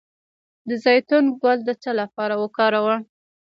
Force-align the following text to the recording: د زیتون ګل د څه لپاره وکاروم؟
د 0.67 0.69
زیتون 0.83 1.25
ګل 1.41 1.59
د 1.65 1.69
څه 1.81 1.91
لپاره 2.01 2.33
وکاروم؟ 2.43 3.01